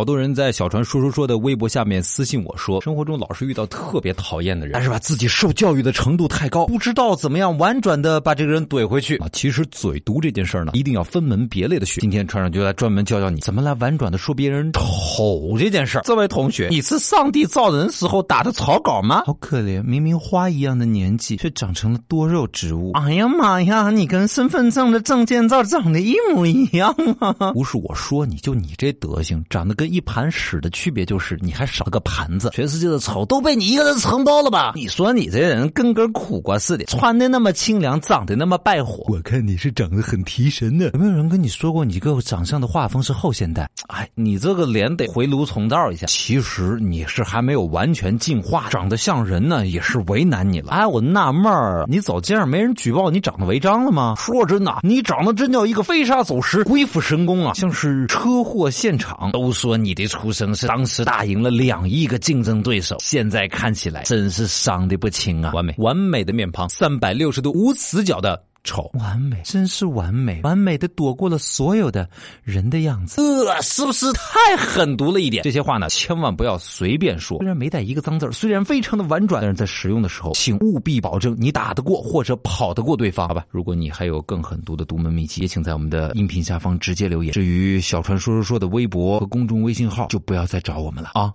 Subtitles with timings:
[0.00, 9.28] 好多人在小船说说说的微博下面私信我说，生活中老是遇到特别讨厌的人，但是吧，自己受教育的程度太高，不知道怎么样婉转的把这个人怼回去啊。
[9.30, 12.00] 其实嘴毒这件事儿呢，一定要分门别类的学。
[12.00, 16.00] 今天船长就来专门教教你怎么来婉转的说别人丑这件事儿。
[16.06, 19.24] 这位同学，你是上帝造人时候打的草稿吗？
[19.26, 22.92] 好可怜，明明花一样的年纪，却长成了多肉植物。
[22.92, 27.52] 哎呀妈呀，你跟身份证的证件照长得一模一样啊！
[27.52, 29.89] 不是我说你，就你这德行，长得跟。
[29.90, 34.72] 一盘屎的区别就是你还少了个盘子，全世界的丑都被你一个人承包了吧？
[34.76, 39.04] 你说你这人跟根苦瓜似的，穿的那么清凉，长得那么败火。
[39.08, 40.90] 我看你是长得很提神的。
[40.92, 43.68] 有没有人跟你说过你这个长相的画风是后现代？
[43.88, 46.06] 哎，你这个脸得回炉重造一下。
[46.06, 50.70] 其实你是还没有完全进化，长得像人呢，也是为难你了。
[50.70, 54.14] 哎，我纳闷儿，你走街上没人举报你长得违章了吗？
[54.16, 59.32] 说真的，你长得真叫一个飞沙走石、鬼斧神工啊，像是车祸现场。
[59.32, 59.79] 都说。
[59.82, 65.52] 你的出生是当时打赢了两亿个竞争对手，现在看起来真是伤的不轻啊！
[65.52, 72.08] 完美，完美的面庞，三百六十度无死角的丑，完美，真是完美，完美的躲过了所有的
[72.42, 73.20] 人的样子。
[73.20, 75.42] 呃，是不是太狠毒了一点？
[75.42, 77.38] 这些话呢，千万不要随便说。
[77.38, 83.44] 虽然没带一个脏字虽然非常的婉转，但是在使用的时候，请务必保证你打得过或者跑得过对方，好吧？
[83.48, 87.32] 如果你还有更狠毒的独门秘籍，也请在我们的音频下方直接留言。
[87.32, 91.32] 至于小传说说说的微博和公众微信号，就不要再找我们了啊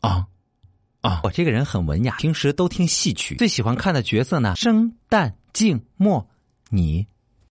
[0.00, 0.26] 啊
[1.00, 1.20] 啊！
[1.22, 6.28] 我这个人很文雅，平时都听戏曲，最喜欢看的角色呢，生旦净末。
[6.70, 7.08] 你。